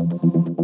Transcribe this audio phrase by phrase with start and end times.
[0.00, 0.57] Thank